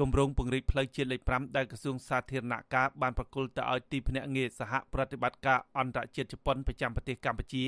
[0.00, 7.64] គម្រោងពង្រីកផ្លូវជាតិលេខ5ដែលក្រសួងសាធារណការបានប្រគល់ទៅឲ្យទីភ្នាក់ងារសហប្រតិបត្តិការអន្តរជាតិជប៉ុនប្រចាំប្រទេសកម្ពុជា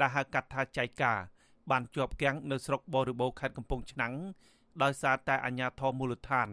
[0.00, 1.12] ដែលហៅកាត់ថាចៃកា
[1.70, 4.14] បានជាប់គាំងនៅស្រុកបរិបូរខេត្តកំពង់ឆ្នាំង
[4.82, 6.48] ដោយសារតែអាជ្ញាធរមូលដ្ឋាន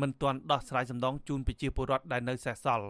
[0.00, 2.88] មិនទាន់ដោះស្រាយសំណងជូនប្រជាពលរដ្ឋដែលនៅសេសសល់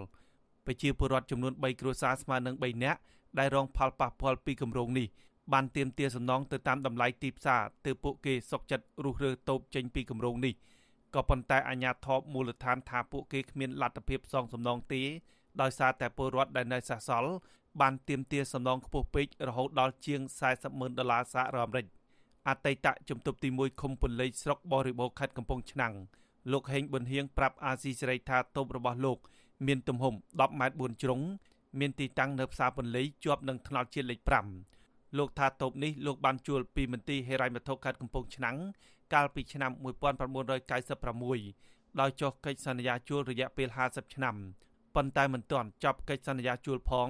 [0.66, 3.00] ប្រជាពលរដ្ឋចំនួន3គ្រួសារស្មើនឹង3នាក់
[3.38, 5.06] ដែលរងផលប៉ះពាល់ពីគម្រោងនេះ
[5.52, 10.54] បានទាមទារសំណងទៅតាមតម្លៃទីផ្សារទើបពួកគេសុកចិត្តរុះរើតូបចេញពីគម្រោងនេះ
[11.14, 15.02] ក៏ប៉ុន្តែអាជ្ញាធរមូលដ្ឋានថាពួកគេគ្មានលទ្ធភាពសងសំណងទេ
[15.60, 17.32] ដោយសារតែពលរដ្ឋដែលនៅសេសសល់
[17.80, 21.86] បានទាមទារសំណងខ្ពស់ពេករហូតដល់ជាង40ម៉ឺនដុល្លារសហរដ្ឋអាមេរិក
[22.48, 25.94] អតីតជំទប់ទី1ឃុំពន្លៃស្រុកបរិបូរខេត្តកំពង់ឆ្នាំង
[26.52, 29.18] លោកហេងប៊ុនហៀងប្រាប់អាស៊ីសេរីថាតូបរបស់លោក
[29.66, 31.20] មានទំហំ10ម៉ែត្រ4ជ្រុង
[31.78, 34.20] មានទីតាំងនៅផ្សារពន្លៃជាប់នឹងថ្នល់ជាតិលេខ
[34.68, 38.56] 5លោកថាតូបនេះលោកបានជួលពីមន្ទីរហេរ៉ាញ់វត្ថុខេត្តកំពង់ឆ្នាំង
[39.14, 39.72] កាលពីឆ្នាំ
[40.86, 44.36] 1996ដោយចុះកិច្ចសន្យាជួលរយៈពេល50ឆ្នាំ
[44.94, 47.08] ប៉ុន្តែមិនទាន់ចប់កិច្ចសន្យាជួលផង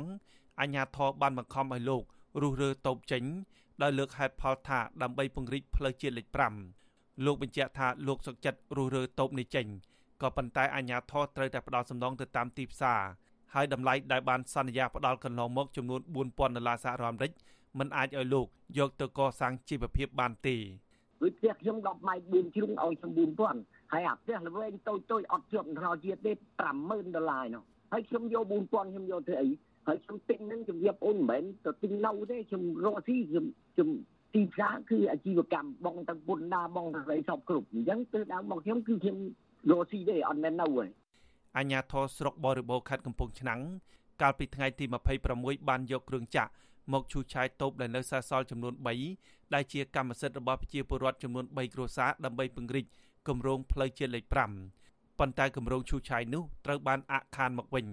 [0.60, 2.02] អញ្ញាធរបានបង្ខំឲ្យលោក
[2.42, 3.24] រុះរើតូបចេញ
[3.82, 6.26] ដោយលើកហេតុផលថាដើម្បីពង្រីកផ្លូវជាតិលេខ
[6.76, 9.66] 5លោកបញ្ជាក់ថាលោកសុកចិត្តរុះរើតូបនេះចេញ
[10.22, 13.00] ក៏ប៉ុន្តែអាជ្ញាធរត្រូវតែផ្ដល់សំណងទៅតាមទីផ្សារ
[13.54, 17.32] ហើយតម្លៃដែលបានសន្យាផ្ដល់កន្លងមកចំនួន4000ដុល្លារសហរដ្ឋអាមេរិក
[17.78, 18.46] មិនអាចឲ្យលោក
[18.78, 20.56] យកទៅកសាងជីវភាពបានទេ
[21.22, 23.12] ដូចផ្ទះខ្ញុំ10ម៉ែត្រ4ជ្រុងឲ្យខ្ញុំ
[23.60, 26.32] 4000ហើយអាផ្ទះល្វែងតូចតូចអត់ជាប់ថ្នល់ជាតិទេ
[26.74, 29.48] 50000ដុល្លារនោះហើយខ្ញុំយក4000ខ្ញុំយកធ្វើអី
[29.86, 33.44] ហើយខ្ញុំទិញនឹងជំរាបអូនមិនមែនទៅទិញនៅទេខ្ញុំរកស៊ីខ្ញុំ
[33.74, 33.88] ខ្ញុំ
[34.34, 39.18] ទីផ្សារគឺអាជីវកម្មបងទាំងពុនណាបងទាំងស្រីសពគ្រប់អញ្ចឹងទើដើមមកខ្ញុំគឺខ្ញុំ
[39.70, 40.86] រកស៊ីទេអត់មែននៅទេ
[41.58, 43.60] អញ្ញាធរស្រុកបរិបូរខេត្តកំពង់ឆ្នាំង
[44.22, 44.84] កាលពីថ្ងៃទី
[45.26, 46.50] 26បានយកគ្រឿងចាក់
[46.92, 52.86] មកឈូសឆាយតូបដែលនៅសេសសល់ចំនួន3 ដែលជាកម្មសិទ្ធិរបស់ប្រជាពលរដ្ឋចំនួន3គ្រួសារដើម្បីពង្រីក
[53.28, 54.24] គម្រោងផ្លូវជាតិលេខ
[54.72, 57.86] 5ប៉ុន្តែគម្រោងឈូសឆាយនោះត្រូវបានអាក់ខានមកវិញ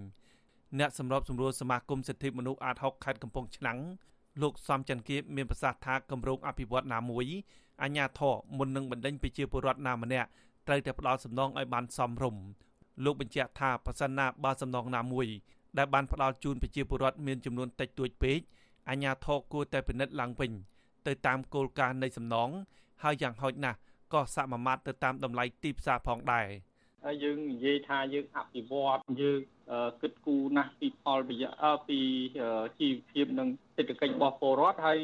[0.80, 3.80] អ្នកសម្របសម្រួលសមាគមសិទ្ធិមនុស្សអាត6ខេត្តកំពង់ឆ្នាំង
[4.42, 7.26] លោកសំច័ន្ទគៀបមានប្រសាសន៍ថាគម្រោងអភិវឌ្ឍណាមួយ
[7.82, 10.30] អាញាធរមុននឹងបណ្ដេញប្រជាពលរដ្ឋណាម្នាក់
[10.67, 12.43] ត្រូវតែផ្ដល់សំណងឲ្យបានសមរម្យ
[13.04, 15.27] លោកបញ្ជាក់ថាប្រសិនណាបើសំណងណាមួយ
[15.77, 18.39] ដែលបានផ្ដល់ជូនប្រជាពលរដ្ឋមានចំនួនតិចតួចពេក
[18.89, 20.52] អាញាធរគួរតែពិនិត្យឡើងវិញ
[21.08, 22.49] ទៅតាមគោលការណ៍នៃសំណង
[23.04, 23.77] ហើយយ៉ាងហោចណាស់
[24.14, 26.48] ក៏សមាមាត្រទៅតាមតម្លៃទីផ្សារផងដែរ
[27.05, 29.39] ហើយយើងនិយាយថាយើងអភិវឌ្ឍយើង
[30.02, 31.99] គិតគូរណាស់ពីផលប្រយោជន៍ពី
[32.80, 35.02] ជីវភាពនិងសេដ្ឋកិច្ចរបស់ពលរដ្ឋហើយ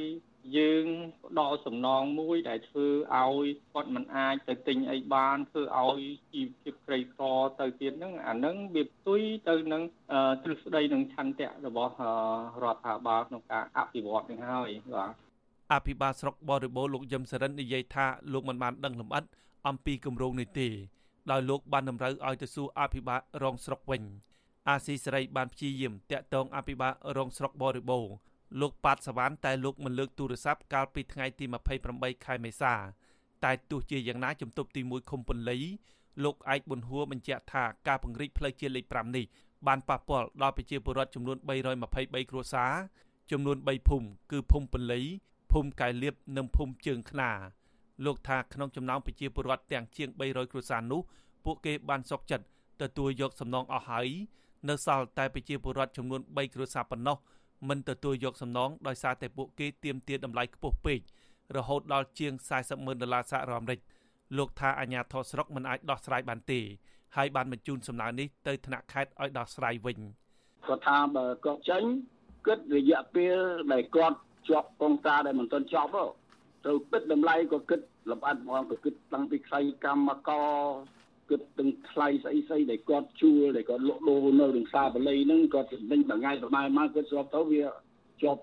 [0.58, 0.86] យើង
[1.26, 2.88] ផ្ដល់សំណងមួយដែលធ្វើ
[3.20, 6.02] ឲ្យគាត់មិនអាចទៅទិញអីបានធ្វើឲ្យ
[6.34, 7.24] ជីវភាពក្រីក្រ
[7.60, 9.84] ទៅទៀតហ្នឹងអាហ្នឹងវាផ្ទុយទៅនឹង
[10.44, 11.94] ទ្រឹស្ដីនិងឆន្ទៈរបស់
[12.64, 15.31] រដ្ឋាភិបាលក្នុងការអភិវឌ្ឍនឹងហើយបាទ
[15.72, 19.24] អភិបាលស្រុកបរិបូរលោកយឹមសរិននិយាយថាលោកមិនបានដឹងលម្អិត
[19.68, 20.68] អំពីគម្រោងនេះទេ
[21.32, 24.04] ដោយលោកបានតម្រូវឲ្យទៅសួរអភិបាលរងស្រុកវិញ
[24.70, 28.06] អាស៊ីសេរីបានព្យាយាមតាក់ទងអភិបាលរងស្រុកបរិបូរ
[28.62, 31.46] លោកប៉ាត់សវណ្ណតែលោកមិនលើកទូរស័ព្ទកាលពីថ្ងៃទី
[31.86, 32.74] 28ខែមេសា
[33.44, 35.58] តែទោះជាយ៉ាងណាជំទប់ទី1ឃុំពន្លៃ
[36.24, 39.26] លោកឯកប៊ុនហួរបញ្ជាក់ថាការពង្រីកផ្លូវជាតិលេខ5នេះ
[39.68, 41.38] បានប៉ះពាល់ដល់ប្រជាពលរដ្ឋចំនួន
[41.84, 42.74] 323គ្រួសារ
[43.32, 45.00] ចំនួន3ភូមិគឺភូមិពន្លៃ
[45.52, 47.30] ភូមិកែលៀបនិងភូមិជើងខ្នា
[48.06, 51.02] លោកថាក្នុងចំណោមប្រជាពលរដ្ឋទាំងជាង300គ្រួសារនោះ
[51.46, 52.46] ពួកគេបានសុកចិត្ត
[52.82, 54.08] ទទួលយកសំណងអស់ហើយ
[54.70, 57.18] នៅសល់តែប្រជាពលរដ្ឋចំនួន3គ្រួសារប៉ុណ្ណោះ
[57.70, 61.00] មិនទទួលយកសំណងដោយសារតែពួកគេទាមទារតម្លៃខ្ពស់ពេក
[61.58, 63.80] រហូតដល់ជាង40ម៉ឺនដុល្លារសហរដ្ឋអាមេរិក
[64.38, 66.60] លោកថាអាញាធរស្រុកមិនអាចដោះស្រាយបានទេ
[67.16, 70.00] ហើយបានបញ្ជូនសំណើនេះទៅថ្នាក់ខេត្តឲ្យដោះស្រាយវិញ
[70.68, 71.84] គាត់ថាបើគាត់ចេញ
[72.48, 73.38] គិតរយៈពេល
[73.72, 76.10] ដែលគាត់ ជាប់កងការដែលមិនទាន់ចប់
[76.66, 77.80] ទៅគិតតម្លៃក៏គិត
[78.12, 80.50] លម្អិតហ្មងក៏គិតតាំងពីខ្សែកម្មករ
[81.30, 87.64] គិតទាំងថ្លៃស្អីស្អីដែលគាត់ជួលដែលគាត់លក់ដូរនៅក្នុងផ្សារបល័យហ្នឹងគាត់ចំណេញមួយថ្ងៃប្រហែលមកគាត់ស្របទៅវា
[88.22, 88.42] ជាប់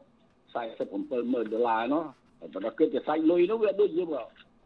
[0.65, 2.05] 47ម៉ឺនដុល្លារនោះ
[2.53, 4.09] បើដល់គិតជាសាច់លុយនោះវាដូចយើង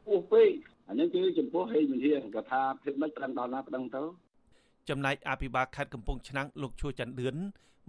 [0.07, 0.51] ពោះពេក
[0.89, 4.03] អានេះគឺចំពោះហេតុវិធាគាត់ថាភាពមិនប្រឹងដល់ណាប្រឹងទៅ
[4.89, 7.37] ចំណែកអភិបាលខេត្តកំពង់ឆ្នាំងលោកឈួចច័ន្ទឌឿន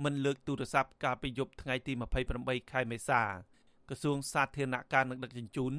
[0.03, 1.93] មិនលើកទូរស័ព្ទកាលពីយប់ថ្ងៃទី
[2.31, 3.21] 28ខែមេសា
[3.89, 5.73] ក្រសួងសាធារណការនិងដឹកជញ្ជូន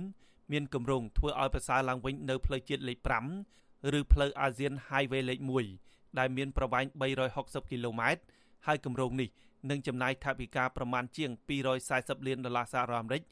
[0.52, 2.98] មានគម្រោងធ្វើឲ្យប្រសើរឡើងវិញនៅផ្លូវជាតិលេខ
[3.46, 5.40] 5ឬផ្លូវអាស៊ាន Highway លេខ
[5.78, 6.84] 1ដែលមានប្រវែង
[7.28, 8.22] 360គីឡូម៉ែត្រ
[8.66, 9.28] ហើយគម្រោងនេះ
[9.70, 11.30] នឹងចំណាយថវិកាប្រមាណជាង
[11.78, 13.22] 240លានដុល្លារសហរដ្ឋអាមេរិក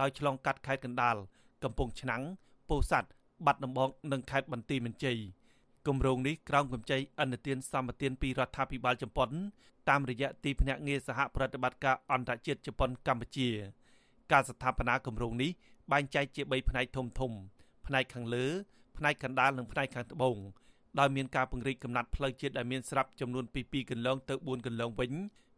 [0.00, 1.16] ដោយឆ្លងកាត់ខេត្តកណ្ដាល
[1.64, 2.22] កំពង់ឆ្នាំង
[2.68, 3.08] ពោធិ៍សាត់
[3.46, 5.18] បាត់ដំបងនិងខេត្តបន្ទាយមានជ័យ
[5.86, 9.30] គម្រោងនេះក្រោមកម្ចីអនុទានសម្បទានពីរដ្ឋាភិបាលជប៉ុន
[9.88, 13.48] តាមរយៈទីភ្នាក់ងារសហប្រតិបត្តិការអន្តរជាតិជប៉ុនកម្ពុជា
[14.32, 15.50] ការស្ថាបនាគម្រោងនេះ
[15.92, 17.32] បែងចែកជា3ផ្នែកធំធំ
[17.86, 18.46] ផ្នែកខាងលើ
[18.96, 20.36] ផ្នែកកណ្ដាលនិងផ្នែកខាងត្បូង
[20.98, 25.12] ដោយមានការពង្រីកកំណត់ផ្លូវជាតិដែលមានស្រាប់ចំនួនពី2គន្លងទៅ4គន្លងវិញ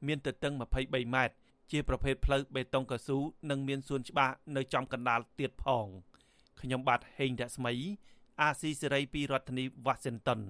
[0.07, 0.61] មានទទឹង23
[1.15, 1.35] ម៉ែត្រ
[1.71, 3.19] ជាប្រភេទផ្លូវបេតុងកស៊ូ
[3.51, 5.87] និងមានសួនច្បារនៅចំកណ្ដាលទៀតផង
[6.61, 7.73] ខ្ញុំបាទហេងរស្មី
[8.43, 10.41] អាស៊ីសេរីពីរដ្ឋធានី Washington